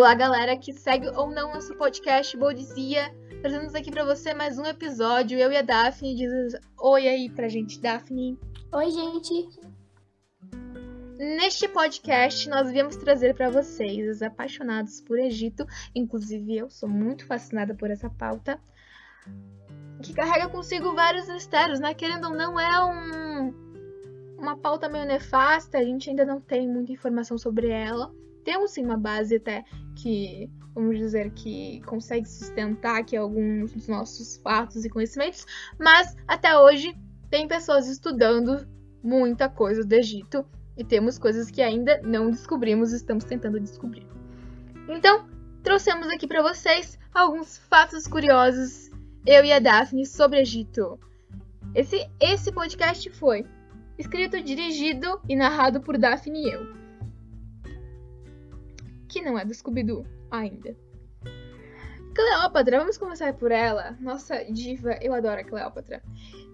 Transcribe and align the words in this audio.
Olá, 0.00 0.14
galera 0.14 0.56
que 0.56 0.72
segue 0.72 1.10
ou 1.10 1.30
não 1.30 1.52
nosso 1.52 1.74
podcast 1.74 2.34
Bodizia. 2.34 3.14
Trazemos 3.42 3.74
aqui 3.74 3.90
para 3.90 4.02
você 4.02 4.32
mais 4.32 4.58
um 4.58 4.64
episódio. 4.64 5.38
Eu 5.38 5.52
e 5.52 5.58
a 5.58 5.60
Daphne 5.60 6.14
diz 6.14 6.32
oi 6.78 7.06
aí 7.06 7.28
pra 7.28 7.50
gente, 7.50 7.78
Daphne. 7.78 8.38
Oi, 8.72 8.90
gente. 8.90 9.46
Neste 11.18 11.68
podcast, 11.68 12.48
nós 12.48 12.72
viemos 12.72 12.96
trazer 12.96 13.34
para 13.34 13.50
vocês, 13.50 14.08
os 14.08 14.22
apaixonados 14.22 15.02
por 15.02 15.18
Egito, 15.18 15.66
inclusive 15.94 16.56
eu 16.56 16.70
sou 16.70 16.88
muito 16.88 17.26
fascinada 17.26 17.74
por 17.74 17.90
essa 17.90 18.08
pauta, 18.08 18.58
que 20.02 20.14
carrega 20.14 20.48
consigo 20.48 20.94
vários 20.94 21.28
mistérios, 21.28 21.78
né? 21.78 21.92
Querendo 21.92 22.28
ou 22.28 22.34
não, 22.34 22.58
é 22.58 22.82
um, 22.82 23.54
uma 24.38 24.56
pauta 24.56 24.88
meio 24.88 25.04
nefasta, 25.04 25.76
a 25.76 25.84
gente 25.84 26.08
ainda 26.08 26.24
não 26.24 26.40
tem 26.40 26.66
muita 26.66 26.90
informação 26.90 27.36
sobre 27.36 27.68
ela, 27.68 28.10
temos 28.40 28.72
sim 28.72 28.84
uma 28.84 28.96
base 28.96 29.36
até 29.36 29.64
que, 29.96 30.50
vamos 30.74 30.98
dizer, 30.98 31.30
que 31.32 31.80
consegue 31.82 32.28
sustentar 32.28 32.98
aqui 32.98 33.16
alguns 33.16 33.72
dos 33.72 33.88
nossos 33.88 34.36
fatos 34.38 34.84
e 34.84 34.90
conhecimentos, 34.90 35.46
mas 35.78 36.16
até 36.26 36.58
hoje 36.58 36.94
tem 37.30 37.46
pessoas 37.46 37.88
estudando 37.88 38.66
muita 39.02 39.48
coisa 39.48 39.84
do 39.84 39.92
Egito 39.92 40.44
e 40.76 40.84
temos 40.84 41.18
coisas 41.18 41.50
que 41.50 41.62
ainda 41.62 42.00
não 42.02 42.30
descobrimos 42.30 42.92
estamos 42.92 43.24
tentando 43.24 43.60
descobrir. 43.60 44.06
Então, 44.88 45.28
trouxemos 45.62 46.08
aqui 46.08 46.26
para 46.26 46.42
vocês 46.42 46.98
alguns 47.14 47.58
fatos 47.58 48.06
curiosos, 48.06 48.90
eu 49.26 49.44
e 49.44 49.52
a 49.52 49.58
Daphne, 49.58 50.06
sobre 50.06 50.40
Egito. 50.40 50.98
Esse, 51.74 52.08
esse 52.18 52.50
podcast 52.50 53.08
foi 53.10 53.46
escrito, 53.98 54.42
dirigido 54.42 55.20
e 55.28 55.36
narrado 55.36 55.80
por 55.80 55.98
Daphne 55.98 56.46
e 56.46 56.52
eu 56.52 56.80
que 59.10 59.20
não 59.20 59.36
é 59.36 59.44
do 59.44 59.52
Scooby-Doo 59.52 60.06
ainda. 60.30 60.76
Cleópatra, 62.14 62.78
vamos 62.78 62.96
começar 62.96 63.34
por 63.34 63.50
ela. 63.50 63.96
Nossa 64.00 64.44
diva, 64.44 64.96
eu 65.02 65.12
adoro 65.12 65.40
a 65.40 65.44
Cleópatra. 65.44 66.00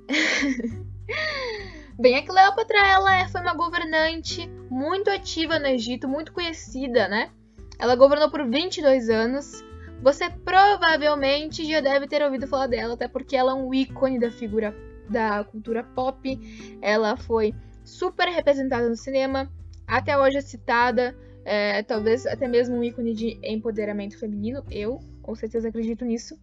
Bem, 1.99 2.17
a 2.17 2.27
Cleópatra 2.27 2.79
ela 2.79 3.17
é, 3.17 3.29
foi 3.29 3.41
uma 3.43 3.55
governante 3.55 4.49
muito 4.71 5.11
ativa 5.11 5.59
no 5.59 5.67
Egito, 5.67 6.09
muito 6.09 6.33
conhecida, 6.33 7.09
né? 7.09 7.31
Ela 7.79 7.95
governou 7.95 8.31
por 8.31 8.49
22 8.49 9.09
anos. 9.11 9.65
Você 10.03 10.29
provavelmente 10.31 11.65
já 11.65 11.81
deve 11.81 12.07
ter 12.07 12.23
ouvido 12.23 12.47
falar 12.47 12.67
dela, 12.67 12.95
até 12.95 13.09
porque 13.09 13.37
ela 13.37 13.53
é 13.53 13.55
um 13.55 13.73
ícone 13.73 14.19
da 14.19 14.31
figura 14.31 14.75
da 15.09 15.45
cultura 15.45 15.85
pop. 15.85 16.79
Ela 16.83 17.17
foi 17.17 17.55
super 17.85 18.29
representada 18.29 18.89
no 18.89 18.97
cinema, 18.97 19.51
até 19.87 20.19
hoje 20.19 20.39
é 20.39 20.43
citada 20.43 21.17
é, 21.47 21.83
talvez 21.85 22.27
até 22.27 22.49
mesmo 22.49 22.77
um 22.77 22.83
ícone 22.83 23.15
de 23.15 23.39
empoderamento 23.41 24.19
feminino. 24.19 24.65
Eu, 24.69 24.99
com 25.23 25.33
certeza, 25.37 25.69
acredito 25.69 26.05
nisso. 26.05 26.37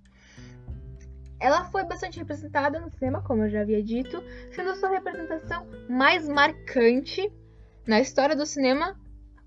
Ela 1.41 1.65
foi 1.65 1.83
bastante 1.83 2.17
representada 2.17 2.79
no 2.79 2.89
cinema, 2.89 3.21
como 3.21 3.43
eu 3.43 3.49
já 3.49 3.61
havia 3.61 3.83
dito, 3.83 4.23
sendo 4.55 4.73
sua 4.77 4.89
representação 4.89 5.67
mais 5.89 6.29
marcante 6.29 7.29
na 7.85 7.99
história 7.99 8.33
do 8.33 8.45
cinema 8.45 8.97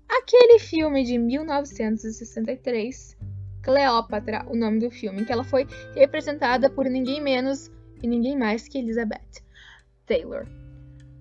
aquele 0.07 0.59
filme 0.59 1.03
de 1.03 1.17
1963, 1.17 3.17
Cleópatra, 3.63 4.45
o 4.47 4.55
nome 4.55 4.79
do 4.79 4.91
filme, 4.91 5.21
em 5.21 5.25
que 5.25 5.31
ela 5.31 5.43
foi 5.43 5.65
representada 5.95 6.69
por 6.69 6.85
ninguém 6.85 7.19
menos 7.19 7.71
e 8.03 8.07
ninguém 8.07 8.37
mais 8.37 8.67
que 8.67 8.77
Elizabeth 8.77 9.41
Taylor. 10.05 10.45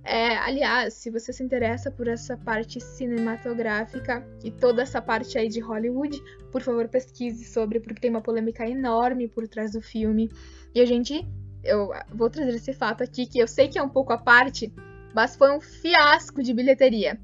É, 0.09 0.37
aliás, 0.37 0.95
se 0.95 1.11
você 1.11 1.33
se 1.33 1.43
interessa 1.43 1.91
por 1.91 2.07
essa 2.07 2.37
parte 2.37 2.81
cinematográfica 2.81 4.25
e 4.45 4.53
toda 4.53 4.83
essa 4.83 5.03
parte 5.03 5.37
aí 5.37 5.49
de 5.49 5.59
Hollywood, 5.59 6.23
por 6.53 6.63
favor 6.63 6.87
pesquise 6.87 7.45
sobre, 7.45 7.81
porque 7.81 8.01
tem 8.01 8.11
uma 8.11 8.21
polêmica 8.21 8.65
enorme 8.65 9.27
por 9.27 9.49
trás 9.49 9.73
do 9.73 9.83
filme. 9.83 10.31
E 10.73 10.81
a 10.81 10.87
gente, 10.87 11.27
eu 11.65 11.91
vou 12.15 12.31
trazer 12.31 12.55
esse 12.55 12.73
fato 12.73 13.03
aqui, 13.03 13.27
que 13.27 13.41
eu 13.41 13.49
sei 13.49 13.67
que 13.67 13.81
é 13.81 13.83
um 13.83 13.89
pouco 13.89 14.13
a 14.13 14.19
parte, 14.19 14.73
mas 15.13 15.35
foi 15.35 15.51
um 15.51 15.61
fiasco 15.61 16.41
de 16.41 16.55
bilheteria. 16.55 17.19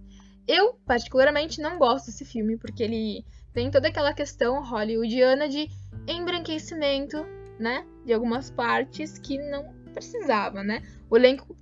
Eu, 0.48 0.74
particularmente, 0.84 1.60
não 1.60 1.78
gosto 1.78 2.06
desse 2.06 2.24
filme, 2.24 2.56
porque 2.56 2.82
ele 2.82 3.24
tem 3.52 3.70
toda 3.70 3.86
aquela 3.86 4.12
questão 4.12 4.60
hollywoodiana 4.60 5.48
de 5.48 5.68
embranquecimento, 6.08 7.24
né? 7.60 7.86
De 8.04 8.12
algumas 8.12 8.50
partes 8.50 9.18
que 9.18 9.38
não 9.38 9.72
precisava, 9.94 10.64
né? 10.64 10.82
O 11.08 11.16
elenco 11.16 11.56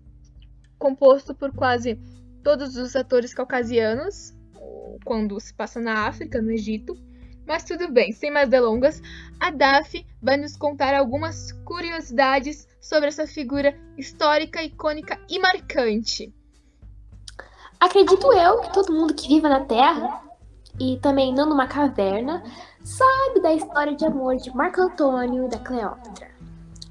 composto 0.81 1.35
por 1.35 1.55
quase 1.55 2.01
todos 2.43 2.77
os 2.77 2.97
atores 2.97 3.35
caucasianos, 3.35 4.35
quando 5.05 5.39
se 5.39 5.55
passa 5.55 5.79
na 5.79 6.09
África, 6.09 6.41
no 6.41 6.51
Egito. 6.51 6.97
Mas 7.47 7.65
tudo 7.65 7.93
bem, 7.93 8.13
sem 8.13 8.31
mais 8.31 8.49
delongas, 8.49 9.03
a 9.39 9.51
Daf 9.51 10.05
vai 10.23 10.37
nos 10.37 10.57
contar 10.57 10.95
algumas 10.95 11.53
curiosidades 11.65 12.67
sobre 12.81 13.09
essa 13.09 13.27
figura 13.27 13.79
histórica, 13.99 14.63
icônica 14.63 15.21
e 15.29 15.39
marcante. 15.39 16.35
Acredito 17.79 18.33
eu 18.33 18.61
que 18.61 18.73
todo 18.73 18.93
mundo 18.93 19.15
que 19.15 19.29
vive 19.29 19.49
na 19.49 19.65
Terra 19.65 20.23
e 20.79 20.99
também 20.99 21.35
não 21.35 21.47
numa 21.47 21.67
caverna 21.67 22.43
sabe 22.83 23.41
da 23.43 23.53
história 23.53 23.95
de 23.95 24.05
amor 24.05 24.37
de 24.37 24.55
Marco 24.55 24.81
Antônio 24.81 25.47
e 25.47 25.49
da 25.49 25.59
Cleópatra. 25.59 26.31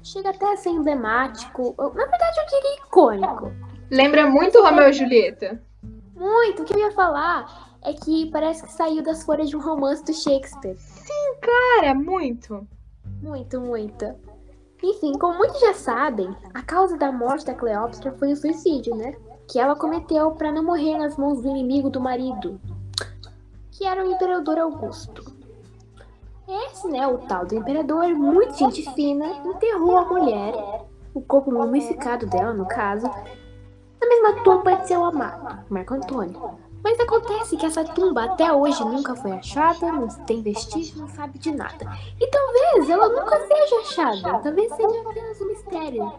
Chega 0.02 0.30
até 0.30 0.52
a 0.52 0.56
ser 0.56 0.70
emblemático, 0.70 1.74
na 1.78 2.06
verdade 2.06 2.40
eu 2.40 2.46
diria 2.46 2.84
icônico 2.84 3.69
Lembra 3.90 4.26
muito 4.26 4.62
Romeu 4.62 4.88
e 4.88 4.92
Julieta. 4.92 5.60
Muito. 6.14 6.62
O 6.62 6.64
que 6.64 6.74
eu 6.74 6.78
ia 6.78 6.92
falar 6.92 7.76
é 7.82 7.92
que 7.92 8.30
parece 8.30 8.62
que 8.62 8.72
saiu 8.72 9.02
das 9.02 9.24
folhas 9.24 9.48
de 9.48 9.56
um 9.56 9.60
romance 9.60 10.04
do 10.04 10.12
Shakespeare. 10.12 10.76
Sim, 10.76 11.34
cara, 11.40 11.94
muito. 11.94 12.66
Muito, 13.22 13.60
muito. 13.60 14.14
Enfim, 14.82 15.12
como 15.18 15.36
muitos 15.36 15.60
já 15.60 15.74
sabem, 15.74 16.34
a 16.54 16.62
causa 16.62 16.96
da 16.96 17.10
morte 17.10 17.46
da 17.46 17.54
Cleópatra 17.54 18.12
foi 18.12 18.32
o 18.32 18.36
suicídio, 18.36 18.94
né? 18.94 19.14
Que 19.48 19.58
ela 19.58 19.76
cometeu 19.76 20.30
para 20.32 20.52
não 20.52 20.62
morrer 20.62 20.96
nas 20.96 21.16
mãos 21.16 21.42
do 21.42 21.48
inimigo 21.48 21.90
do 21.90 22.00
marido, 22.00 22.60
que 23.72 23.84
era 23.84 24.02
o 24.04 24.10
imperador 24.10 24.58
Augusto. 24.58 25.24
Esse, 26.48 26.88
né, 26.88 27.06
o 27.06 27.18
tal 27.18 27.46
do 27.46 27.54
imperador, 27.54 28.08
muito 28.08 28.54
gente 28.56 28.82
fina, 28.94 29.26
enterrou 29.44 29.96
a 29.98 30.04
mulher, 30.04 30.54
o 31.14 31.20
corpo 31.20 31.52
mumificado 31.52 32.26
dela, 32.26 32.52
no 32.52 32.66
caso, 32.66 33.08
na 34.22 34.42
tumba 34.42 34.76
de 34.76 34.88
seu 34.88 35.04
amado, 35.04 35.64
Marco 35.68 35.94
Antônio. 35.94 36.58
Mas 36.82 36.98
acontece 36.98 37.56
que 37.56 37.66
essa 37.66 37.84
tumba 37.84 38.24
até 38.24 38.50
hoje 38.52 38.82
nunca 38.84 39.14
foi 39.14 39.32
achada, 39.32 39.92
não 39.92 40.08
tem 40.08 40.42
vestígio, 40.42 40.98
não 40.98 41.08
sabe 41.08 41.38
de 41.38 41.50
nada. 41.50 41.86
E 42.18 42.26
talvez 42.26 42.88
ela 42.88 43.08
nunca 43.08 43.38
seja 43.46 43.76
achada, 43.80 44.38
talvez 44.38 44.74
seja 44.74 45.00
apenas 45.00 45.40
um 45.40 45.46
mistério. 45.46 46.12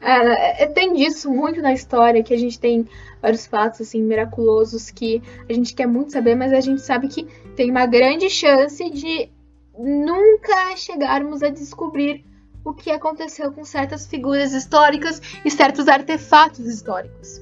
É, 0.00 0.64
é, 0.64 0.66
tem 0.66 0.94
disso 0.94 1.30
muito 1.30 1.62
na 1.62 1.72
história, 1.72 2.24
que 2.24 2.34
a 2.34 2.38
gente 2.38 2.58
tem 2.58 2.88
vários 3.20 3.46
fatos 3.46 3.82
assim 3.82 4.02
miraculosos 4.02 4.90
que 4.90 5.22
a 5.48 5.52
gente 5.52 5.74
quer 5.74 5.86
muito 5.86 6.12
saber, 6.12 6.34
mas 6.34 6.52
a 6.52 6.60
gente 6.60 6.80
sabe 6.80 7.06
que 7.06 7.24
tem 7.54 7.70
uma 7.70 7.86
grande 7.86 8.28
chance 8.28 8.90
de 8.90 9.30
nunca 9.78 10.76
chegarmos 10.76 11.42
a 11.42 11.50
descobrir 11.50 12.24
o 12.64 12.72
que 12.72 12.90
aconteceu 12.90 13.52
com 13.52 13.64
certas 13.64 14.06
figuras 14.06 14.52
históricas 14.52 15.20
e 15.44 15.50
certos 15.50 15.88
artefatos 15.88 16.66
históricos. 16.66 17.40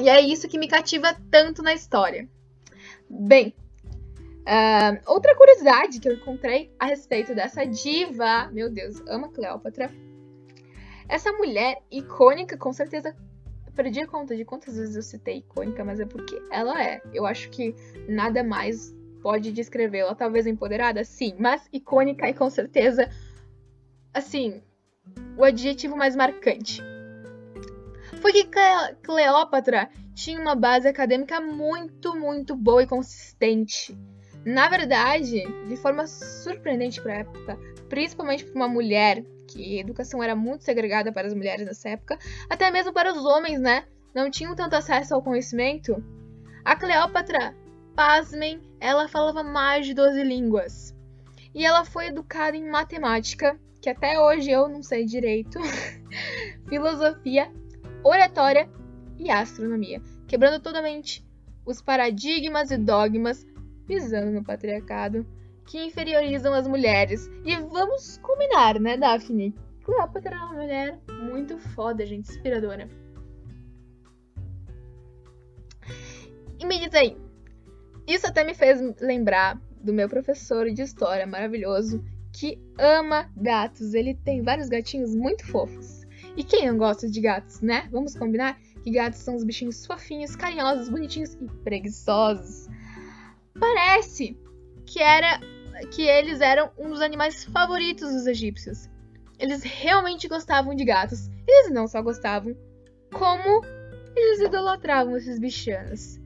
E 0.00 0.08
é 0.08 0.20
isso 0.20 0.48
que 0.48 0.58
me 0.58 0.68
cativa 0.68 1.16
tanto 1.30 1.62
na 1.62 1.72
história. 1.72 2.28
Bem, 3.08 3.54
uh, 4.40 5.00
outra 5.06 5.36
curiosidade 5.36 6.00
que 6.00 6.08
eu 6.08 6.14
encontrei 6.14 6.72
a 6.78 6.86
respeito 6.86 7.34
dessa 7.34 7.64
diva, 7.64 8.48
meu 8.52 8.68
Deus, 8.70 9.00
ama 9.06 9.28
Cleópatra. 9.28 9.90
Essa 11.08 11.32
mulher 11.32 11.82
icônica, 11.90 12.56
com 12.56 12.72
certeza 12.72 13.14
perdi 13.74 14.00
a 14.00 14.06
conta 14.06 14.36
de 14.36 14.44
quantas 14.44 14.76
vezes 14.76 14.96
eu 14.96 15.02
citei 15.02 15.38
icônica, 15.38 15.84
mas 15.84 16.00
é 16.00 16.06
porque 16.06 16.40
ela 16.50 16.82
é. 16.82 17.02
Eu 17.12 17.26
acho 17.26 17.50
que 17.50 17.74
nada 18.08 18.42
mais 18.42 18.94
pode 19.20 19.52
descrevê-la. 19.52 20.14
Talvez 20.14 20.46
empoderada, 20.46 21.04
sim, 21.04 21.34
mas 21.38 21.68
icônica 21.72 22.28
e 22.28 22.34
com 22.34 22.48
certeza 22.48 23.10
assim, 24.14 24.62
o 25.36 25.44
adjetivo 25.44 25.96
mais 25.96 26.14
marcante. 26.14 26.80
Foi 28.22 28.32
que 28.32 28.48
Cleópatra 29.02 29.90
tinha 30.14 30.40
uma 30.40 30.54
base 30.54 30.88
acadêmica 30.88 31.40
muito, 31.40 32.14
muito 32.14 32.54
boa 32.54 32.82
e 32.82 32.86
consistente. 32.86 33.98
Na 34.46 34.68
verdade, 34.68 35.42
de 35.68 35.76
forma 35.76 36.06
surpreendente 36.06 37.00
para 37.00 37.14
a 37.14 37.18
época, 37.18 37.58
principalmente 37.88 38.44
para 38.44 38.54
uma 38.54 38.68
mulher, 38.68 39.24
que 39.48 39.78
a 39.78 39.80
educação 39.80 40.22
era 40.22 40.36
muito 40.36 40.64
segregada 40.64 41.12
para 41.12 41.26
as 41.26 41.34
mulheres 41.34 41.66
nessa 41.66 41.90
época, 41.90 42.18
até 42.48 42.70
mesmo 42.70 42.92
para 42.92 43.12
os 43.12 43.24
homens, 43.24 43.60
né? 43.60 43.84
Não 44.14 44.30
tinham 44.30 44.54
tanto 44.54 44.74
acesso 44.76 45.14
ao 45.14 45.22
conhecimento. 45.22 46.02
A 46.64 46.76
Cleópatra, 46.76 47.54
pasmem, 47.94 48.60
ela 48.80 49.08
falava 49.08 49.42
mais 49.42 49.86
de 49.86 49.94
12 49.94 50.22
línguas. 50.22 50.94
E 51.54 51.64
ela 51.64 51.84
foi 51.84 52.06
educada 52.06 52.56
em 52.56 52.68
matemática, 52.68 53.58
que 53.84 53.90
até 53.90 54.18
hoje 54.18 54.50
eu 54.50 54.66
não 54.66 54.82
sei 54.82 55.04
direito, 55.04 55.58
filosofia, 56.66 57.52
oratória 58.02 58.66
e 59.18 59.30
astronomia, 59.30 60.00
quebrando 60.26 60.58
totalmente 60.58 61.22
os 61.66 61.82
paradigmas 61.82 62.70
e 62.70 62.78
dogmas 62.78 63.46
pisando 63.86 64.30
no 64.30 64.42
patriarcado, 64.42 65.26
que 65.66 65.84
inferiorizam 65.84 66.54
as 66.54 66.66
mulheres. 66.66 67.28
E 67.44 67.56
vamos 67.56 68.16
combinar, 68.22 68.80
né, 68.80 68.96
Daphne? 68.96 69.54
Cleópatra 69.84 70.34
é 70.34 70.38
uma 70.38 70.54
mulher 70.54 70.98
muito 71.22 71.58
foda, 71.58 72.06
gente, 72.06 72.30
inspiradora. 72.30 72.88
E 76.58 76.64
me 76.64 76.78
diz 76.78 76.94
aí, 76.94 77.18
isso 78.06 78.26
até 78.26 78.44
me 78.44 78.54
fez 78.54 78.80
lembrar 78.98 79.60
do 79.78 79.92
meu 79.92 80.08
professor 80.08 80.70
de 80.70 80.80
história 80.80 81.26
maravilhoso 81.26 82.02
que 82.34 82.60
ama 82.78 83.30
gatos. 83.36 83.94
Ele 83.94 84.14
tem 84.14 84.42
vários 84.42 84.68
gatinhos 84.68 85.14
muito 85.14 85.46
fofos. 85.46 86.02
E 86.36 86.42
quem 86.42 86.66
não 86.66 86.76
gosta 86.76 87.08
de 87.08 87.20
gatos, 87.20 87.60
né? 87.60 87.88
Vamos 87.92 88.16
combinar 88.16 88.58
que 88.82 88.90
gatos 88.90 89.20
são 89.20 89.36
os 89.36 89.44
bichinhos 89.44 89.86
fofinhos, 89.86 90.34
carinhosos, 90.34 90.88
bonitinhos 90.88 91.34
e 91.34 91.46
preguiçosos. 91.62 92.68
Parece 93.58 94.36
que 94.84 95.00
era 95.00 95.40
que 95.92 96.02
eles 96.02 96.40
eram 96.40 96.70
um 96.76 96.90
dos 96.90 97.00
animais 97.00 97.44
favoritos 97.44 98.12
dos 98.12 98.26
egípcios. 98.26 98.90
Eles 99.38 99.62
realmente 99.62 100.26
gostavam 100.28 100.74
de 100.74 100.84
gatos. 100.84 101.30
Eles 101.46 101.72
não 101.72 101.86
só 101.86 102.02
gostavam, 102.02 102.56
como 103.12 103.64
eles 104.16 104.40
idolatravam 104.40 105.16
esses 105.16 105.38
bichanos. 105.38 106.18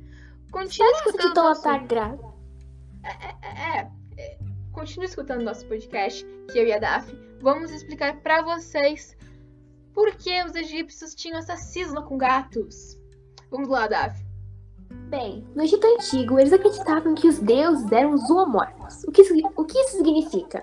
Continue 0.51 0.91
escutando. 0.93 1.35
Nosso... 1.35 1.69
É, 1.69 3.11
é, 3.11 3.37
é, 3.43 3.79
é, 3.79 3.98
continue 4.79 5.07
escutando 5.07 5.43
nosso 5.43 5.67
podcast, 5.67 6.25
que 6.53 6.57
eu 6.57 6.65
e 6.65 6.73
a 6.73 6.79
Daf 6.79 7.13
vamos 7.41 7.73
explicar 7.73 8.21
para 8.21 8.43
vocês 8.43 9.17
por 9.93 10.15
que 10.15 10.45
os 10.45 10.55
egípcios 10.55 11.17
tinham 11.17 11.37
essa 11.37 11.57
cisma 11.57 12.03
com 12.03 12.17
gatos. 12.17 12.97
Vamos 13.51 13.69
lá, 13.69 13.89
Daf. 13.89 14.25
Bem, 15.09 15.45
no 15.57 15.65
Egito 15.65 15.85
Antigo, 15.85 16.39
eles 16.39 16.53
acreditavam 16.53 17.17
que 17.17 17.27
os 17.27 17.41
deuses 17.41 17.91
eram 17.91 18.17
zoomorfos. 18.19 19.03
O 19.03 19.11
que, 19.11 19.23
o 19.57 19.65
que 19.65 19.79
isso 19.79 19.97
significa? 19.97 20.63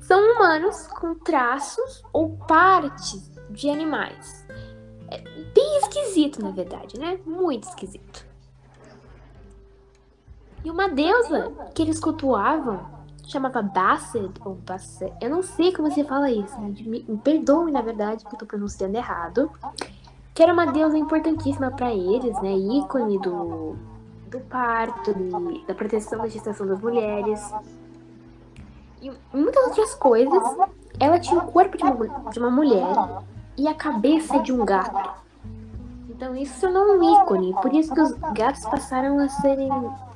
São 0.00 0.20
humanos 0.20 0.86
com 0.88 1.14
traços 1.14 2.02
ou 2.12 2.36
partes 2.46 3.30
de 3.48 3.70
animais. 3.70 4.46
É 5.10 5.18
bem 5.54 5.78
esquisito, 5.78 6.42
na 6.42 6.50
verdade, 6.50 7.00
né? 7.00 7.18
Muito 7.24 7.64
esquisito. 7.66 8.26
E 10.62 10.70
uma 10.70 10.90
deusa 10.90 11.50
que 11.74 11.80
eles 11.80 11.98
cultuavam 11.98 13.01
chamava 13.32 13.62
Basset 13.62 14.30
ou 14.44 14.54
Basset. 14.54 15.12
Eu 15.20 15.30
não 15.30 15.42
sei 15.42 15.72
como 15.72 15.90
se 15.90 16.04
fala 16.04 16.30
isso. 16.30 16.60
Né? 16.60 16.74
Me, 16.80 17.04
me 17.08 17.18
perdoe, 17.18 17.72
na 17.72 17.82
verdade, 17.82 18.24
que 18.24 18.34
eu 18.34 18.38
tô 18.38 18.46
pronunciando 18.46 18.96
errado. 18.96 19.50
Que 20.34 20.42
era 20.42 20.52
uma 20.52 20.66
deusa 20.66 20.96
importantíssima 20.96 21.70
para 21.70 21.92
eles, 21.92 22.40
né? 22.40 22.52
Ícone 22.52 23.18
do, 23.18 23.76
do 24.30 24.40
parto, 24.48 25.12
de, 25.14 25.66
da 25.66 25.74
proteção 25.74 26.18
da 26.20 26.28
gestação 26.28 26.66
das 26.66 26.80
mulheres 26.80 27.52
e 29.02 29.12
muitas 29.32 29.64
outras 29.66 29.94
coisas. 29.94 30.42
Ela 30.98 31.18
tinha 31.18 31.40
o 31.40 31.52
corpo 31.52 31.76
de 31.76 31.82
uma, 31.82 32.30
de 32.30 32.38
uma 32.38 32.50
mulher 32.50 32.94
e 33.58 33.66
a 33.66 33.74
cabeça 33.74 34.38
de 34.38 34.52
um 34.52 34.64
gato. 34.64 35.22
Então 36.22 36.36
isso 36.36 36.60
tornou 36.60 36.84
um 36.84 37.22
ícone, 37.24 37.52
por 37.54 37.74
isso 37.74 37.92
que 37.92 38.00
os 38.00 38.12
gatos 38.32 38.64
passaram 38.66 39.18
a 39.18 39.28
serem 39.28 39.68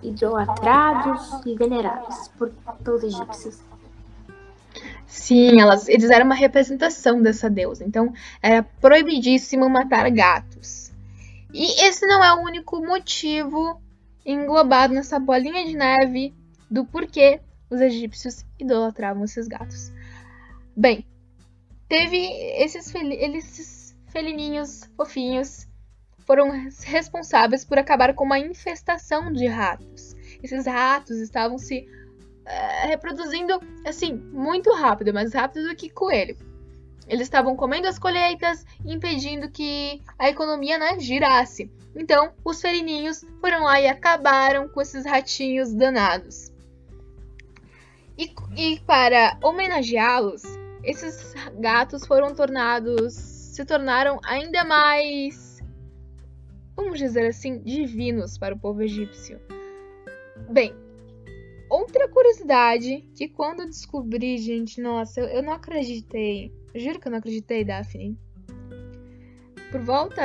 idolatrados 0.05 1.44
e 1.44 1.56
venerados 1.56 2.29
por 2.38 2.49
todos 2.85 3.03
os 3.03 3.12
egípcios. 3.12 3.61
Sim, 5.05 5.61
elas, 5.61 5.88
eles 5.88 6.08
eram 6.08 6.26
uma 6.26 6.37
representação 6.37 7.20
dessa 7.20 7.50
deusa, 7.50 7.85
então 7.85 8.14
era 8.41 8.62
proibidíssimo 8.62 9.69
matar 9.69 10.08
gatos. 10.12 10.93
E 11.53 11.85
esse 11.85 12.06
não 12.06 12.23
é 12.23 12.32
o 12.35 12.44
único 12.44 12.81
motivo 12.87 13.82
englobado 14.25 14.94
nessa 14.94 15.19
bolinha 15.19 15.64
de 15.67 15.76
neve 15.76 16.32
do 16.70 16.85
porquê 16.85 17.41
os 17.69 17.81
egípcios 17.81 18.47
idolatravam 18.61 19.25
esses 19.25 19.49
gatos. 19.49 19.91
Bem, 20.76 21.05
teve 21.88 22.29
esses, 22.62 22.93
fel 22.93 23.11
esses 23.11 23.99
felininhos 24.12 24.88
fofinhos 24.97 25.67
foram 26.26 26.50
responsáveis 26.82 27.64
por 27.64 27.78
acabar 27.78 28.12
com 28.14 28.25
uma 28.25 28.38
infestação 28.38 29.32
de 29.32 29.46
ratos. 29.46 30.14
Esses 30.43 30.67
ratos 30.67 31.19
estavam 31.19 31.56
se 31.56 31.78
uh, 31.81 32.88
reproduzindo 32.88 33.61
assim 33.87 34.14
muito 34.14 34.73
rápido, 34.75 35.14
mais 35.14 35.32
rápido 35.32 35.69
do 35.69 35.76
que 35.76 35.88
coelho. 35.88 36.37
Eles 37.08 37.23
estavam 37.23 37.55
comendo 37.55 37.87
as 37.87 38.00
colheitas, 38.00 38.67
impedindo 38.84 39.49
que 39.49 40.02
a 40.19 40.28
economia 40.28 40.76
né, 40.76 40.99
girasse. 40.99 41.70
Então, 41.94 42.32
os 42.44 42.61
felininhos 42.61 43.25
foram 43.40 43.62
lá 43.62 43.81
e 43.81 43.87
acabaram 43.87 44.69
com 44.69 44.82
esses 44.82 45.06
ratinhos 45.06 45.72
danados. 45.72 46.50
E, 48.19 48.34
e 48.56 48.81
para 48.81 49.38
homenageá-los, 49.40 50.43
esses 50.82 51.32
gatos 51.61 52.05
foram 52.05 52.34
tornados, 52.34 53.14
se 53.14 53.64
tornaram 53.64 54.19
ainda 54.25 54.64
mais, 54.64 55.45
vamos 56.76 56.99
dizer 56.99 57.26
assim, 57.26 57.58
divinos 57.61 58.37
para 58.37 58.55
o 58.55 58.58
povo 58.58 58.82
egípcio. 58.82 59.40
Bem, 60.50 60.75
outra 61.70 62.06
curiosidade 62.08 63.08
que 63.17 63.28
quando 63.28 63.61
eu 63.61 63.67
descobri, 63.67 64.37
gente, 64.38 64.81
nossa, 64.81 65.20
eu, 65.20 65.43
não 65.43 65.55
acreditei. 65.55 66.52
Juro 66.75 67.00
que 67.00 67.08
eu 67.08 67.12
não 67.12 67.19
acreditei, 67.19 67.64
Daphne. 67.64 68.17
Por 69.73 69.81
volta 69.81 70.23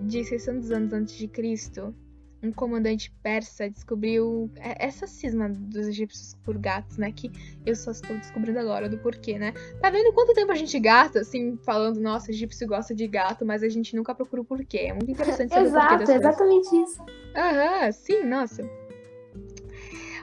de 0.00 0.24
600 0.24 0.70
anos 0.70 0.92
antes 0.92 1.16
de 1.16 1.28
Cristo, 1.28 1.94
um 2.42 2.50
comandante 2.50 3.12
persa 3.22 3.70
descobriu 3.70 4.50
é, 4.56 4.86
essa 4.86 5.06
cisma 5.06 5.48
dos 5.48 5.86
egípcios 5.86 6.34
por 6.42 6.58
gatos, 6.58 6.96
né? 6.98 7.12
Que 7.12 7.30
eu 7.64 7.76
só 7.76 7.92
estou 7.92 8.16
descobrindo 8.16 8.58
agora 8.58 8.88
do 8.88 8.98
porquê, 8.98 9.38
né? 9.38 9.52
Tá 9.80 9.90
vendo 9.90 10.12
quanto 10.12 10.34
tempo 10.34 10.50
a 10.50 10.56
gente 10.56 10.78
gasta, 10.80 11.20
assim, 11.20 11.56
falando, 11.64 12.00
nossa, 12.00 12.30
egípcio 12.30 12.66
gosta 12.66 12.94
de 12.94 13.06
gato, 13.06 13.46
mas 13.46 13.62
a 13.62 13.68
gente 13.68 13.94
nunca 13.94 14.14
procura 14.14 14.42
o 14.42 14.44
porquê. 14.44 14.78
É 14.78 14.92
muito 14.92 15.10
interessante 15.10 15.54
saber 15.54 15.66
Exato, 15.66 15.86
o 15.86 15.88
porquê 15.88 16.04
das 16.06 16.16
exatamente 16.16 16.68
coisas. 16.70 16.90
isso. 16.90 17.02
Aham, 17.36 17.92
sim, 17.92 18.24
nossa. 18.24 18.70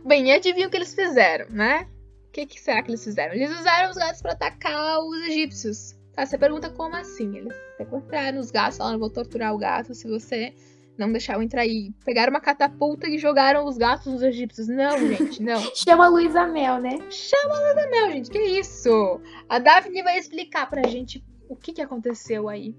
Bem, 0.05 0.27
e 0.27 0.31
adivinha 0.31 0.67
o 0.67 0.69
que 0.69 0.77
eles 0.77 0.93
fizeram, 0.93 1.47
né? 1.49 1.87
O 2.27 2.31
que, 2.31 2.45
que 2.45 2.59
será 2.59 2.83
que 2.83 2.91
eles 2.91 3.03
fizeram? 3.03 3.33
Eles 3.33 3.49
usaram 3.59 3.89
os 3.89 3.97
gatos 3.97 4.21
para 4.21 4.33
atacar 4.33 4.99
os 4.99 5.27
egípcios. 5.27 5.95
Tá, 6.13 6.25
você 6.25 6.37
pergunta 6.37 6.69
como 6.69 6.95
assim? 6.95 7.37
Eles 7.37 7.55
sequestraram 7.77 8.39
os 8.39 8.51
gatos, 8.51 8.77
falaram, 8.77 8.99
vou 8.99 9.09
torturar 9.09 9.53
o 9.53 9.57
gato 9.57 9.93
se 9.95 10.07
você 10.07 10.53
não 10.99 11.11
deixaram 11.11 11.41
entrar 11.41 11.61
aí. 11.61 11.91
Pegaram 12.03 12.31
uma 12.31 12.39
catapulta 12.41 13.07
e 13.07 13.17
jogaram 13.17 13.65
os 13.65 13.77
gatos 13.77 14.11
dos 14.11 14.21
egípcios. 14.21 14.67
Não, 14.67 14.97
gente, 15.07 15.41
não. 15.41 15.59
Chama 15.73 16.05
a 16.05 16.09
Luísa 16.09 16.45
Mel, 16.45 16.79
né? 16.79 16.99
Chama 17.09 17.55
a 17.55 17.59
Luísa 17.59 17.89
Mel, 17.89 18.11
gente. 18.11 18.29
Que 18.29 18.39
isso? 18.39 19.21
A 19.47 19.57
Daphne 19.57 20.03
vai 20.03 20.19
explicar 20.19 20.69
pra 20.69 20.87
gente 20.87 21.23
o 21.47 21.55
que, 21.55 21.73
que 21.73 21.81
aconteceu 21.81 22.49
aí. 22.49 22.75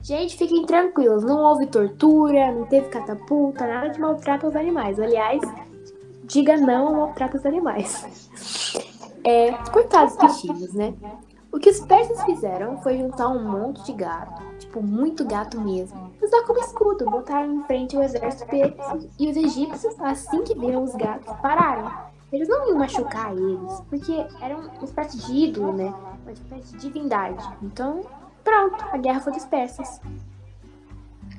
Gente, 0.00 0.36
fiquem 0.36 0.64
tranquilos. 0.64 1.24
Não 1.24 1.38
houve 1.38 1.66
tortura, 1.66 2.52
não 2.52 2.66
teve 2.66 2.88
catapulta, 2.88 3.66
nada 3.66 3.88
de 3.88 4.00
maltrato 4.00 4.46
aos 4.46 4.56
animais. 4.56 4.98
Aliás, 4.98 5.40
diga 6.24 6.56
não 6.56 6.86
ao 6.88 6.94
maltrato 6.94 7.36
aos 7.36 7.44
animais. 7.44 8.30
É, 9.24 9.52
coitados 9.70 10.16
bichinhos, 10.16 10.72
né? 10.72 10.94
O 11.50 11.58
que 11.58 11.70
os 11.70 11.80
persas 11.80 12.22
fizeram 12.24 12.76
foi 12.82 12.98
juntar 12.98 13.28
um 13.28 13.42
monte 13.42 13.82
de 13.84 13.92
gato, 13.94 14.42
tipo, 14.58 14.82
muito 14.82 15.24
gato 15.24 15.58
mesmo, 15.58 16.12
usar 16.22 16.42
como 16.44 16.60
escudo, 16.60 17.06
botaram 17.06 17.54
em 17.54 17.62
frente 17.62 17.96
o 17.96 18.02
exército 18.02 18.50
deles. 18.50 18.76
E 19.18 19.30
os 19.30 19.36
egípcios, 19.36 19.98
assim 20.00 20.44
que 20.44 20.54
viram 20.54 20.82
os 20.82 20.94
gatos, 20.94 21.34
pararam. 21.40 21.90
Eles 22.30 22.48
não 22.48 22.68
iam 22.68 22.78
machucar 22.78 23.32
eles, 23.32 23.80
porque 23.88 24.12
eram 24.42 24.60
uma 24.60 24.84
espécie 24.84 25.16
de 25.18 25.32
ídolo, 25.32 25.72
né? 25.72 25.94
Uma 26.22 26.32
espécie 26.32 26.76
de 26.76 26.78
divindade. 26.80 27.42
Então, 27.62 28.04
pronto, 28.44 28.84
a 28.92 28.98
guerra 28.98 29.20
foi 29.20 29.32
dos 29.32 29.46
persas. 29.46 30.00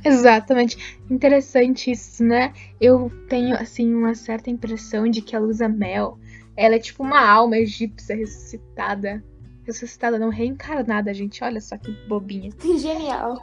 Exatamente. 0.03 0.99
Interessante 1.09 1.91
isso, 1.91 2.23
né? 2.23 2.53
Eu 2.81 3.11
tenho, 3.27 3.55
assim, 3.55 3.93
uma 3.93 4.15
certa 4.15 4.49
impressão 4.49 5.07
de 5.07 5.21
que 5.21 5.35
a 5.35 5.39
Lusa 5.39 5.69
Mel, 5.69 6.17
ela 6.57 6.75
é 6.75 6.79
tipo 6.79 7.03
uma 7.03 7.21
alma 7.21 7.57
egípcia 7.57 8.15
ressuscitada 8.15 9.23
ressuscitada, 9.69 10.19
não 10.19 10.29
reencarnada, 10.29 11.13
gente. 11.13 11.43
Olha 11.43 11.61
só 11.61 11.77
que 11.77 11.91
bobinha. 12.07 12.51
Genial. 12.77 13.37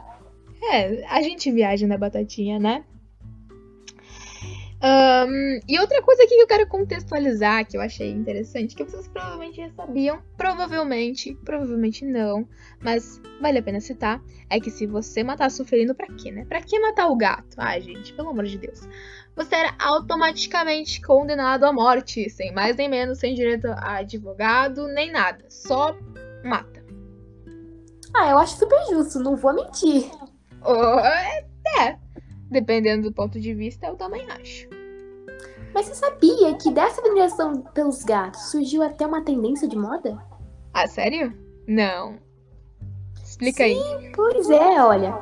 É, 0.71 1.05
a 1.07 1.21
gente 1.21 1.51
viaja 1.51 1.87
na 1.87 1.97
batatinha, 1.97 2.59
né? 2.59 2.83
Um, 4.79 5.59
e 5.67 5.79
outra 5.79 6.01
coisa 6.03 6.23
aqui 6.23 6.35
que 6.35 6.41
eu 6.41 6.47
quero 6.47 6.67
contextualizar, 6.67 7.65
que 7.65 7.75
eu 7.75 7.81
achei 7.81 8.11
interessante, 8.11 8.75
que 8.75 8.83
vocês 8.83 9.07
provavelmente 9.07 9.57
já 9.57 9.71
sabiam, 9.71 10.21
provavelmente, 10.37 11.35
provavelmente 11.43 12.05
não, 12.05 12.47
mas 12.79 13.19
vale 13.41 13.57
a 13.57 13.63
pena 13.63 13.79
citar, 13.79 14.21
é 14.49 14.59
que 14.59 14.69
se 14.69 14.85
você 14.85 15.23
matar 15.23 15.49
sofrendo, 15.49 15.95
pra 15.95 16.07
quê, 16.07 16.31
né? 16.31 16.45
Pra 16.45 16.61
que 16.61 16.79
matar 16.79 17.07
o 17.07 17.15
gato? 17.15 17.55
Ai, 17.57 17.81
gente, 17.81 18.13
pelo 18.13 18.29
amor 18.29 18.45
de 18.45 18.57
Deus. 18.59 18.87
Você 19.35 19.55
era 19.55 19.73
automaticamente 19.79 21.01
condenado 21.01 21.63
à 21.63 21.73
morte, 21.73 22.29
sem 22.29 22.53
mais 22.53 22.75
nem 22.75 22.87
menos, 22.87 23.17
sem 23.17 23.33
direito 23.33 23.67
a 23.67 23.97
advogado, 23.97 24.87
nem 24.89 25.11
nada. 25.11 25.45
Só 25.49 25.97
mata. 26.43 26.85
Ah, 28.15 28.31
eu 28.31 28.37
acho 28.37 28.57
super 28.57 28.79
justo, 28.89 29.19
não 29.19 29.35
vou 29.35 29.53
mentir. 29.53 30.09
Oh, 30.63 30.99
é, 30.99 31.97
dependendo 32.49 33.09
do 33.09 33.13
ponto 33.13 33.39
de 33.39 33.53
vista, 33.53 33.87
eu 33.87 33.95
também 33.95 34.25
acho. 34.31 34.67
Mas 35.73 35.85
você 35.85 35.95
sabia 35.95 36.55
que 36.55 36.71
dessa 36.71 37.01
veneração 37.01 37.61
pelos 37.73 38.03
gatos 38.03 38.49
surgiu 38.51 38.81
até 38.81 39.05
uma 39.05 39.21
tendência 39.21 39.67
de 39.67 39.77
moda? 39.77 40.17
Ah, 40.73 40.87
sério? 40.87 41.37
Não. 41.67 42.17
Explica 43.23 43.63
aí. 43.63 43.77
Pois 44.15 44.49
é, 44.49 44.81
olha. 44.81 45.15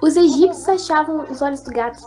Os 0.00 0.16
egípcios 0.16 0.68
achavam 0.68 1.24
os 1.30 1.42
olhos 1.42 1.60
do 1.62 1.70
gato, 1.70 2.02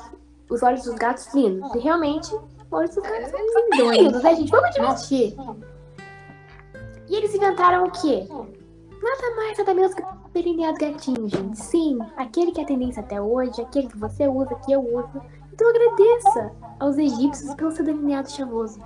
os 0.50 0.64
olhos 0.64 0.84
dos 0.84 0.96
gatos 0.96 1.34
lindos. 1.34 1.74
E 1.76 1.80
realmente, 1.80 2.34
os 2.34 2.72
olhos 2.72 2.96
dos 2.96 3.04
gatos 3.04 3.30
são 3.30 3.92
lindos, 3.92 4.24
né, 4.24 4.36
gente? 4.36 4.52
Vamos 4.52 4.78
admitir. 4.78 5.36
E 7.10 7.16
eles 7.16 7.34
inventaram 7.34 7.86
o 7.86 7.92
quê? 7.92 8.28
Nada 8.30 9.36
mais, 9.36 9.58
nada 9.58 9.74
menos 9.74 9.94
que 9.94 10.02
delineado 10.38 10.78
gatinho, 10.78 11.28
gente. 11.28 11.60
Sim, 11.60 11.98
aquele 12.16 12.52
que 12.52 12.62
é 12.62 12.66
tendência 12.66 13.02
até 13.02 13.20
hoje, 13.20 13.62
aquele 13.62 13.88
que 13.88 13.98
você 13.98 14.28
usa, 14.28 14.56
que 14.66 14.72
eu 14.72 14.82
uso. 14.82 15.22
Então 15.52 15.70
agradeça 15.70 16.52
aos 16.80 16.98
egípcios 16.98 17.54
pelo 17.56 17.72
seu 17.72 17.84
delineado 17.84 18.30
chavoso. 18.30 18.80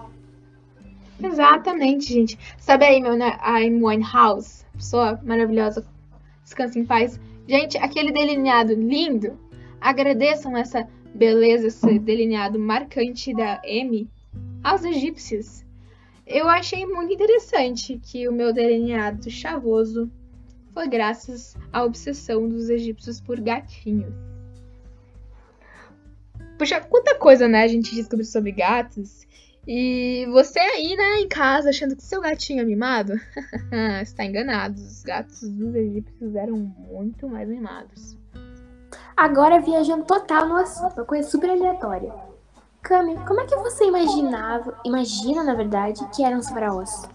Exatamente, 1.21 2.13
gente. 2.13 2.39
Sabe 2.57 2.85
aí, 2.85 3.01
meu, 3.01 3.15
né? 3.15 3.37
A 3.41 3.57
Amy 3.57 3.83
Winehouse, 3.83 4.65
pessoa 4.73 5.19
maravilhosa, 5.23 5.85
descansa 6.43 6.79
em 6.79 6.85
paz. 6.85 7.19
Gente, 7.47 7.77
aquele 7.77 8.11
delineado 8.11 8.73
lindo. 8.73 9.37
Agradeçam 9.79 10.55
essa 10.55 10.87
beleza, 11.13 11.67
esse 11.67 11.99
delineado 11.99 12.57
marcante 12.57 13.33
da 13.33 13.61
Amy 13.65 14.09
aos 14.63 14.83
egípcios. 14.83 15.65
Eu 16.25 16.47
achei 16.47 16.85
muito 16.85 17.13
interessante 17.13 17.99
que 18.01 18.29
o 18.29 18.31
meu 18.31 18.53
delineado 18.53 19.29
chavoso 19.29 20.09
foi 20.73 20.87
graças 20.87 21.55
à 21.71 21.83
obsessão 21.83 22.47
dos 22.47 22.69
egípcios 22.69 23.19
por 23.19 23.39
gatinhos. 23.39 24.13
Puxa, 26.57 26.79
quanta 26.81 27.15
coisa, 27.15 27.47
né, 27.47 27.63
a 27.63 27.67
gente 27.67 27.93
descobriu 27.95 28.25
sobre 28.25 28.51
gatos. 28.51 29.27
E 29.67 30.27
você 30.31 30.59
aí, 30.59 30.95
né, 30.95 31.19
em 31.19 31.27
casa, 31.27 31.69
achando 31.69 31.95
que 31.95 32.03
seu 32.03 32.19
gatinho 32.21 32.61
é 32.61 32.65
mimado, 32.65 33.13
está 34.01 34.25
enganado. 34.25 34.75
Os 34.75 35.03
gatos 35.03 35.41
dos 35.41 35.75
egípcios 35.75 36.35
eram 36.35 36.57
muito 36.57 37.27
mais 37.27 37.47
mimados. 37.47 38.17
Agora 39.15 39.59
viajando 39.59 40.05
total 40.05 40.47
no 40.47 40.55
assunto, 40.55 40.95
uma 40.97 41.05
coisa 41.05 41.29
super 41.29 41.49
aleatória. 41.49 42.11
Cami, 42.81 43.15
como 43.27 43.39
é 43.39 43.45
que 43.45 43.55
você 43.57 43.85
imaginava, 43.85 44.75
imagina 44.83 45.43
na 45.43 45.53
verdade, 45.53 46.03
que 46.15 46.23
eram 46.23 46.39
os 46.39 46.49
faraós? 46.49 47.07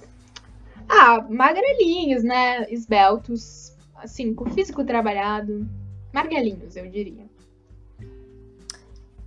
Ah, 0.99 1.27
magrelinhos, 1.29 2.25
né? 2.25 2.67
Esbeltos, 2.73 3.77
assim, 3.97 4.33
com 4.35 4.49
físico 4.49 4.83
trabalhado. 4.83 5.69
Marguelinhos, 6.11 6.75
eu 6.75 6.89
diria. 6.91 7.27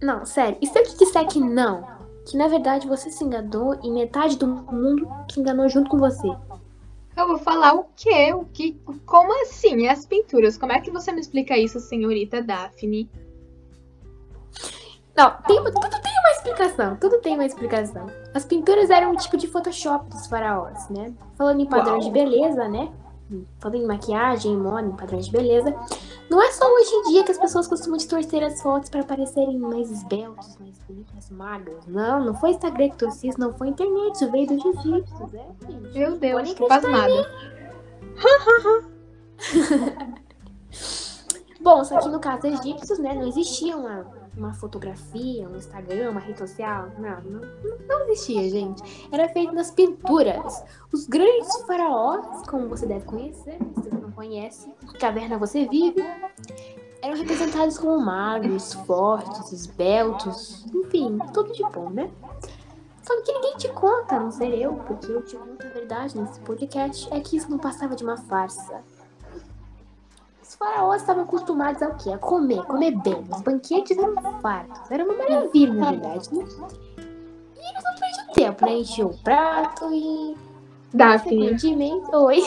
Não, 0.01 0.25
sério, 0.25 0.57
e 0.59 0.65
se 0.65 0.79
eu 0.79 0.83
te 0.83 0.97
disser 0.97 1.27
que 1.27 1.39
não? 1.39 1.87
Que 2.25 2.35
na 2.35 2.47
verdade 2.47 2.87
você 2.87 3.11
se 3.11 3.23
enganou 3.23 3.79
e 3.83 3.91
metade 3.91 4.35
do 4.35 4.47
mundo 4.47 5.07
se 5.31 5.39
enganou 5.39 5.69
junto 5.69 5.91
com 5.91 5.99
você. 5.99 6.27
Eu 7.15 7.27
vou 7.27 7.37
falar 7.37 7.75
o 7.75 7.85
quê? 7.95 8.33
O 8.33 8.45
que? 8.45 8.79
Como 9.05 9.43
assim? 9.43 9.87
As 9.87 10.07
pinturas? 10.07 10.57
Como 10.57 10.71
é 10.71 10.81
que 10.81 10.89
você 10.89 11.11
me 11.11 11.21
explica 11.21 11.55
isso, 11.55 11.79
senhorita 11.79 12.41
Daphne? 12.41 13.07
Não, 15.15 15.31
tem, 15.41 15.63
tudo 15.63 16.01
tem 16.01 16.08
explicação. 16.49 16.95
Tudo 16.95 17.19
tem 17.19 17.35
uma 17.35 17.45
explicação. 17.45 18.07
As 18.33 18.45
pinturas 18.45 18.89
eram 18.89 19.11
um 19.11 19.15
tipo 19.15 19.37
de 19.37 19.47
Photoshop 19.47 20.09
dos 20.09 20.25
faraós, 20.27 20.89
né? 20.89 21.13
Falando 21.35 21.61
em 21.61 21.65
padrões 21.65 22.05
de 22.05 22.11
beleza, 22.11 22.67
né? 22.67 22.91
Falando 23.59 23.83
em 23.83 23.85
maquiagem, 23.85 24.57
moda, 24.57 24.87
em 24.87 24.95
padrões 24.95 25.27
de 25.27 25.31
beleza. 25.31 25.75
Não 26.29 26.41
é 26.41 26.51
só 26.51 26.65
hoje 26.65 26.91
em 26.91 27.03
dia 27.11 27.23
que 27.23 27.31
as 27.31 27.37
pessoas 27.37 27.67
costumam 27.67 27.97
distorcer 27.97 28.43
as 28.43 28.59
fotos 28.61 28.89
para 28.89 29.03
parecerem 29.03 29.59
mais 29.59 29.91
esbeltos, 29.91 30.57
mais 30.57 30.77
bonitas, 30.79 31.29
magras. 31.29 31.85
Não, 31.87 32.25
não 32.25 32.33
foi 32.33 32.49
Instagram 32.51 32.89
que 32.89 32.97
trouxe 32.97 33.27
isso, 33.27 33.39
não 33.39 33.53
foi 33.53 33.69
internet, 33.69 34.15
isso 34.15 34.31
veio 34.31 34.47
dos 34.47 34.65
egípcios, 34.65 35.31
né? 35.31 35.45
Meu 35.93 36.17
Deus, 36.17 36.53
tô 36.53 36.67
pasmada. 36.67 37.29
Bom, 41.69 41.83
só 41.83 41.99
que 41.99 42.09
no 42.09 42.19
caso 42.19 42.41
dos 42.41 42.59
egípcios, 42.61 42.97
né, 42.97 43.13
não 43.13 43.27
existia 43.27 43.77
uma, 43.77 44.03
uma 44.35 44.55
fotografia, 44.55 45.47
um 45.47 45.55
Instagram, 45.55 46.09
uma 46.09 46.19
rede 46.19 46.39
social, 46.39 46.87
não, 46.97 47.21
não, 47.21 47.41
não 47.87 48.09
existia, 48.09 48.49
gente. 48.49 49.07
Era 49.11 49.29
feito 49.29 49.53
nas 49.53 49.69
pinturas. 49.69 50.63
Os 50.91 51.05
grandes 51.05 51.55
faraós, 51.67 52.41
como 52.47 52.67
você 52.67 52.87
deve 52.87 53.05
conhecer, 53.05 53.59
se 53.75 53.81
você 53.87 53.95
não 54.01 54.11
conhece, 54.11 54.73
caverna 54.99 55.37
você 55.37 55.67
vive, 55.67 56.03
eram 57.03 57.15
representados 57.15 57.77
como 57.77 58.03
magros, 58.03 58.73
fortes, 58.73 59.51
esbeltos, 59.51 60.65
enfim, 60.73 61.19
tudo 61.35 61.53
de 61.53 61.61
bom, 61.69 61.91
né? 61.91 62.09
Só 63.03 63.21
que 63.21 63.31
ninguém 63.31 63.57
te 63.57 63.69
conta, 63.69 64.19
não 64.19 64.31
ser 64.31 64.59
eu, 64.59 64.73
porque 64.73 65.11
eu 65.11 65.23
te 65.23 65.35
conto 65.35 65.67
a 65.67 65.69
verdade 65.69 66.19
nesse 66.19 66.39
podcast, 66.39 67.07
é 67.13 67.19
que 67.19 67.37
isso 67.37 67.51
não 67.51 67.59
passava 67.59 67.95
de 67.95 68.03
uma 68.03 68.17
farsa. 68.17 68.83
Faraós 70.59 71.01
estavam 71.01 71.23
acostumados 71.23 71.81
ao 71.81 71.95
quê? 71.95 72.11
A 72.11 72.17
comer, 72.17 72.61
comer 72.65 72.91
bem. 72.91 73.23
Os 73.31 73.41
banquetes 73.41 73.97
eram 73.97 74.13
fartos. 74.41 74.91
Era 74.91 75.05
uma 75.05 75.13
maravilha, 75.13 75.73
na 75.73 75.91
verdade, 75.91 76.35
né? 76.35 76.45
E 77.55 77.69
eles 77.69 77.83
não 77.83 77.95
perdiam 77.95 78.33
tempo, 78.33 78.65
né? 78.65 78.73
Enchiam 78.73 79.07
o 79.07 79.17
prato 79.23 79.89
e... 79.93 80.35
Daphne. 80.93 81.55
Oi. 82.11 82.41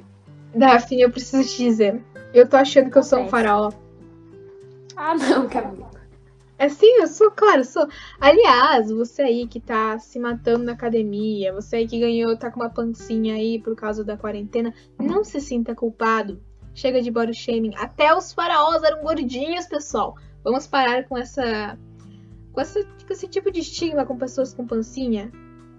Daphne, 0.56 1.02
eu 1.02 1.10
preciso 1.10 1.46
te 1.46 1.58
dizer. 1.64 2.02
Eu 2.32 2.48
tô 2.48 2.56
achando 2.56 2.90
que 2.90 2.96
eu 2.96 3.02
sou 3.02 3.18
um 3.18 3.28
faraó. 3.28 3.70
Ah, 4.96 5.14
não, 5.14 5.46
Camila. 5.46 5.90
É 6.56 6.70
sim, 6.70 7.00
eu 7.00 7.06
sou, 7.06 7.30
claro, 7.30 7.60
eu 7.60 7.64
sou. 7.64 7.86
Aliás, 8.18 8.90
você 8.90 9.22
aí 9.22 9.46
que 9.46 9.60
tá 9.60 9.98
se 9.98 10.18
matando 10.18 10.64
na 10.64 10.72
academia, 10.72 11.52
você 11.52 11.76
aí 11.76 11.86
que 11.86 12.00
ganhou, 12.00 12.36
tá 12.36 12.50
com 12.50 12.60
uma 12.60 12.70
pancinha 12.70 13.34
aí 13.34 13.60
por 13.60 13.76
causa 13.76 14.02
da 14.02 14.16
quarentena, 14.16 14.74
não 14.98 15.22
se 15.22 15.38
sinta 15.40 15.74
culpado. 15.74 16.40
Chega 16.74 17.02
de 17.02 17.10
body 17.10 17.34
shaming. 17.34 17.74
Até 17.76 18.14
os 18.14 18.32
faraós 18.32 18.82
eram 18.82 19.02
gordinhos, 19.02 19.66
pessoal. 19.66 20.16
Vamos 20.44 20.66
parar 20.66 21.04
com 21.04 21.16
essa. 21.16 21.78
com, 22.52 22.60
essa, 22.60 22.82
com 22.84 23.12
esse 23.12 23.28
tipo 23.28 23.50
de 23.50 23.60
estigma 23.60 24.06
com 24.06 24.16
pessoas 24.16 24.54
com 24.54 24.66
pancinha. 24.66 25.30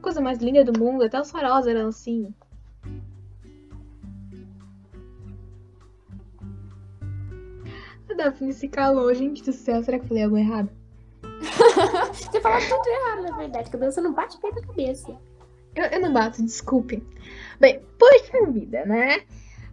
Coisa 0.02 0.22
mais 0.22 0.40
linda 0.40 0.64
do 0.64 0.78
mundo, 0.80 1.04
até 1.04 1.20
os 1.20 1.32
faraós 1.32 1.68
eram 1.68 1.88
assim. 1.88 2.34
A 8.10 8.14
Daphne 8.16 8.54
se 8.54 8.68
calou, 8.68 9.14
gente 9.14 9.44
do 9.44 9.54
céu. 9.54 9.84
Será 9.84 10.00
que 10.00 10.06
eu 10.06 10.08
falei 10.10 10.24
algo 10.24 10.38
errado? 10.38 10.70
Você 12.12 12.42
fala 12.42 12.60
tudo 12.60 12.88
errado, 12.88 13.24
na 13.24 13.38
verdade. 13.38 13.70
Você 13.72 14.02
não 14.02 14.14
bate 14.14 14.40
bem 14.42 14.52
na 14.52 14.62
cabeça. 14.62 15.18
Eu, 15.76 15.86
eu 15.86 16.02
não 16.02 16.12
bato, 16.12 16.44
desculpe. 16.44 17.04
Bem, 17.60 17.82
poxa 17.98 18.52
vida, 18.52 18.86
né? 18.86 19.22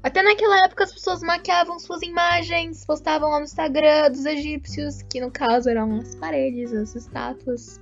Até 0.07 0.23
naquela 0.23 0.65
época 0.65 0.85
as 0.85 0.93
pessoas 0.93 1.21
maquiavam 1.21 1.81
suas 1.81 2.01
imagens, 2.01 2.87
postavam 2.87 3.29
lá 3.29 3.41
no 3.41 3.45
Instagram 3.45 4.09
dos 4.13 4.25
egípcios, 4.25 5.03
que 5.03 5.21
no 5.21 5.33
caso 5.33 5.69
eram 5.69 5.97
as 5.97 6.15
paredes, 6.15 6.73
as 6.73 6.95
estátuas. 6.95 7.81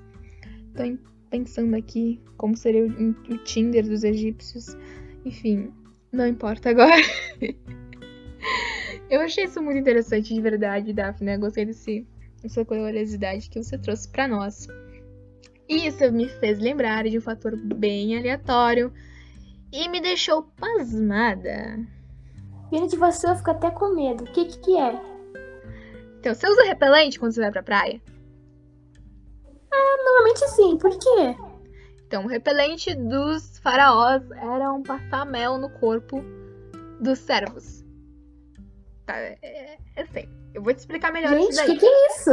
Tô 0.75 0.85
pensando 1.29 1.77
aqui 1.77 2.19
como 2.39 2.57
seria 2.57 2.83
o, 2.83 3.11
o 3.31 3.39
Tinder 3.45 3.87
dos 3.87 4.05
egípcios. 4.05 4.75
Enfim, 5.23 5.71
não 6.11 6.27
importa 6.27 6.71
agora. 6.71 7.03
Eu 9.11 9.21
achei 9.21 9.45
isso 9.45 9.63
muito 9.63 9.81
interessante 9.81 10.33
de 10.33 10.41
verdade, 10.41 10.95
Daphne. 10.95 11.35
Eu 11.35 11.41
gostei 11.41 11.67
desse, 11.67 12.07
dessa 12.41 12.65
curiosidade 12.65 13.51
que 13.51 13.63
você 13.63 13.77
trouxe 13.77 14.09
pra 14.09 14.27
nós. 14.27 14.67
Isso 15.69 16.11
me 16.11 16.27
fez 16.27 16.59
lembrar 16.59 17.05
de 17.05 17.19
um 17.19 17.21
fator 17.21 17.55
bem 17.55 18.17
aleatório 18.17 18.91
e 19.71 19.87
me 19.91 20.01
deixou 20.01 20.45
pasmada. 20.59 21.93
Vendo 22.71 22.89
de 22.89 22.97
você, 22.97 23.29
eu 23.29 23.37
fico 23.37 23.51
até 23.51 23.71
com 23.71 23.95
medo. 23.95 24.25
O 24.25 24.33
que 24.33 24.45
que, 24.47 24.59
que 24.59 24.77
é? 24.77 25.01
Então, 26.19 26.35
você 26.35 26.49
usa 26.49 26.65
repelente 26.65 27.19
quando 27.19 27.33
você 27.33 27.41
vai 27.41 27.53
pra 27.53 27.63
praia? 27.63 28.01
Normalmente 30.05 30.49
sim, 30.51 30.77
por 30.79 30.91
quê? 30.91 31.37
Então, 32.07 32.25
o 32.25 32.29
repelente 32.29 32.95
dos 32.95 33.59
faraós 33.59 34.23
era 34.31 34.73
um 34.73 34.83
passar 34.83 35.27
mel 35.27 35.59
no 35.59 35.69
corpo 35.69 36.23
dos 37.01 37.19
servos. 37.19 37.85
Tá, 39.05 39.17
é, 39.19 39.79
eu 39.97 40.07
sei. 40.13 40.29
Eu 40.55 40.63
vou 40.63 40.73
te 40.73 40.79
explicar 40.79 41.13
melhor 41.13 41.31
Gente, 41.31 41.51
isso 41.51 41.63
o 41.63 41.67
daí. 41.67 41.75
que, 41.75 41.81
que 41.81 41.87
é 41.87 42.07
isso? 42.09 42.31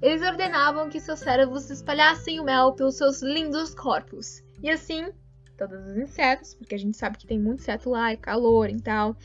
Eles 0.00 0.22
ordenavam 0.22 0.88
que 0.88 1.00
seus 1.00 1.18
servos 1.18 1.70
espalhassem 1.70 2.38
o 2.38 2.44
mel 2.44 2.72
pelos 2.72 2.96
seus 2.96 3.22
lindos 3.22 3.74
corpos. 3.74 4.42
E 4.62 4.70
assim, 4.70 5.10
todos 5.56 5.86
os 5.86 5.96
insetos, 5.96 6.54
porque 6.54 6.74
a 6.74 6.78
gente 6.78 6.96
sabe 6.96 7.18
que 7.18 7.26
tem 7.26 7.38
muito 7.38 7.60
inseto 7.60 7.90
lá, 7.90 8.12
é 8.12 8.16
calor 8.16 8.68
e 8.70 8.80
tal, 8.80 9.16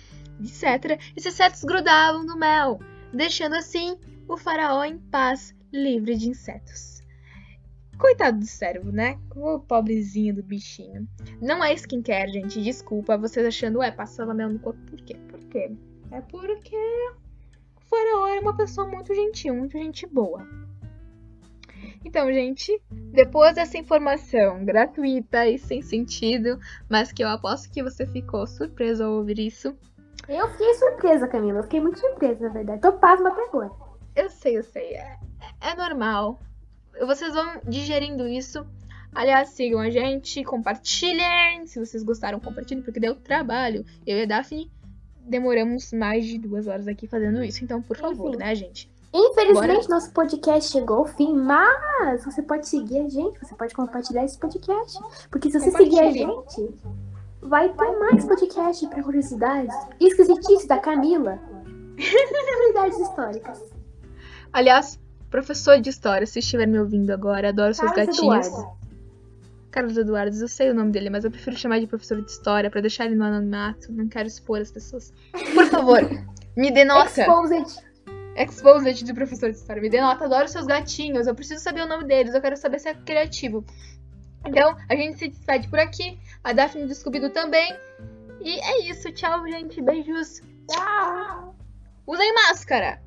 etc. 0.41 0.99
Esses 1.15 1.33
insetos 1.33 1.63
grudavam 1.63 2.25
no 2.25 2.37
mel, 2.37 2.79
deixando 3.13 3.55
assim 3.55 3.97
o 4.27 4.37
faraó 4.37 4.83
em 4.83 4.97
paz, 4.97 5.55
livre 5.71 6.15
de 6.15 6.29
insetos. 6.29 6.99
Coitado 7.97 8.39
do 8.39 8.45
servo, 8.45 8.91
né? 8.91 9.19
O 9.35 9.59
pobrezinho 9.59 10.33
do 10.33 10.41
bichinho. 10.41 11.05
Não 11.41 11.61
é 11.61 11.73
skincare, 11.73 12.31
gente. 12.31 12.61
Desculpa 12.61 13.17
vocês 13.17 13.45
achando, 13.45 13.79
ué, 13.79 13.91
passava 13.91 14.33
mel 14.33 14.49
no 14.49 14.59
corpo. 14.59 14.79
Por 14.89 15.01
quê? 15.01 15.15
Por 15.29 15.39
quê? 15.49 15.71
É 16.11 16.21
porque 16.21 16.77
o 17.75 17.81
faraó 17.81 18.27
era 18.27 18.41
uma 18.41 18.55
pessoa 18.55 18.87
muito 18.87 19.13
gentil, 19.13 19.53
muito 19.53 19.77
gente 19.77 20.07
boa. 20.07 20.47
Então, 22.03 22.31
gente, 22.31 22.81
depois 23.11 23.55
dessa 23.55 23.77
informação 23.77 24.63
gratuita 24.63 25.47
e 25.47 25.57
sem 25.57 25.81
sentido, 25.81 26.59
mas 26.89 27.11
que 27.11 27.23
eu 27.23 27.27
aposto 27.27 27.69
que 27.69 27.83
você 27.83 28.05
ficou 28.05 28.47
surpreso 28.47 29.03
ao 29.03 29.13
ouvir 29.13 29.39
isso. 29.39 29.75
Eu 30.27 30.47
fiquei 30.49 30.73
surpresa, 30.75 31.27
Camila. 31.27 31.59
Eu 31.59 31.63
fiquei 31.63 31.81
muito 31.81 31.99
surpresa, 31.99 32.47
na 32.47 32.53
verdade. 32.53 32.81
Tô 32.81 32.93
pasma 32.93 33.29
até 33.29 33.43
agora. 33.43 33.71
Eu 34.15 34.29
sei, 34.29 34.57
eu 34.57 34.63
sei. 34.63 34.93
É, 34.95 35.17
é 35.61 35.75
normal. 35.75 36.39
Vocês 37.05 37.33
vão 37.33 37.61
digerindo 37.67 38.27
isso. 38.27 38.65
Aliás, 39.13 39.49
sigam 39.49 39.79
a 39.79 39.89
gente, 39.89 40.43
compartilhem. 40.43 41.65
Se 41.65 41.79
vocês 41.79 42.03
gostaram, 42.03 42.39
compartilhem, 42.39 42.83
porque 42.83 42.99
deu 42.99 43.15
trabalho. 43.15 43.85
Eu 44.05 44.17
e 44.17 44.23
a 44.23 44.25
Daphne 44.25 44.71
demoramos 45.19 45.91
mais 45.93 46.25
de 46.25 46.37
duas 46.37 46.67
horas 46.67 46.87
aqui 46.87 47.07
fazendo 47.07 47.43
isso. 47.43 47.63
Então, 47.63 47.81
por 47.81 47.97
favor, 47.97 48.29
Enfim. 48.29 48.39
né, 48.39 48.55
gente? 48.55 48.89
Infelizmente, 49.13 49.87
Bora. 49.87 49.95
nosso 49.95 50.11
podcast 50.11 50.71
chegou 50.71 50.97
ao 50.97 51.05
fim, 51.05 51.33
mas 51.35 52.23
você 52.23 52.41
pode 52.43 52.67
seguir 52.67 52.99
a 52.99 53.09
gente, 53.09 53.39
você 53.39 53.55
pode 53.55 53.73
compartilhar 53.73 54.23
esse 54.23 54.37
podcast. 54.37 54.99
Porque 55.31 55.49
se 55.49 55.59
você 55.59 55.71
seguir 55.71 55.99
a 55.99 56.11
gente, 56.11 56.75
vai 57.41 57.69
ter 57.69 57.99
mais 57.99 58.25
podcast 58.25 58.87
para 58.87 59.01
curiosidades 59.01 59.75
esquisitices 59.99 60.67
da 60.67 60.77
Camila. 60.77 61.39
curiosidades 61.95 62.99
históricas. 62.99 63.63
Aliás, 64.53 64.99
professor 65.29 65.79
de 65.79 65.89
história, 65.89 66.27
se 66.27 66.39
estiver 66.39 66.67
me 66.67 66.79
ouvindo 66.79 67.09
agora, 67.11 67.49
adoro 67.49 67.73
seus 67.73 67.91
Carlos 67.91 68.15
gatinhos. 68.15 68.47
Eduardo. 68.47 68.79
Carlos 69.71 69.97
Eduardo, 69.97 70.35
eu 70.35 70.47
sei 70.47 70.71
o 70.71 70.73
nome 70.73 70.91
dele, 70.91 71.09
mas 71.09 71.23
eu 71.23 71.31
prefiro 71.31 71.55
chamar 71.55 71.79
de 71.79 71.87
professor 71.87 72.19
de 72.21 72.29
história 72.29 72.69
pra 72.69 72.81
deixar 72.81 73.05
ele 73.05 73.15
no 73.15 73.23
anonimato. 73.23 73.91
Não 73.91 74.07
quero 74.07 74.27
expor 74.27 74.59
as 74.59 74.71
pessoas. 74.71 75.13
Por 75.53 75.65
favor, 75.67 76.01
me 76.55 76.71
dê 76.71 76.83
nota. 76.83 77.21
Exposed. 77.21 77.88
Exposed 78.39 79.03
de 79.03 79.13
professor 79.13 79.51
de 79.51 79.57
história. 79.57 79.81
Me 79.81 79.89
dê 79.89 79.99
nota, 79.99 80.23
adoro 80.23 80.47
seus 80.47 80.65
gatinhos. 80.65 81.27
Eu 81.27 81.35
preciso 81.35 81.61
saber 81.61 81.81
o 81.81 81.87
nome 81.87 82.05
deles. 82.05 82.33
Eu 82.33 82.41
quero 82.41 82.55
saber 82.55 82.79
se 82.79 82.87
é 82.87 82.93
criativo. 82.93 83.65
Então, 84.45 84.77
a 84.87 84.95
gente 84.95 85.19
se 85.19 85.27
despede 85.27 85.67
por 85.67 85.77
aqui. 85.77 86.17
A 86.41 86.53
Daphne 86.53 86.85
do 86.85 86.95
Scooby-Doo 86.95 87.31
também. 87.31 87.77
E 88.39 88.57
é 88.61 88.89
isso. 88.89 89.11
Tchau, 89.11 89.45
gente. 89.45 89.81
Beijos. 89.81 90.41
Tchau. 90.69 91.53
Usem 92.07 92.33
máscara. 92.33 93.01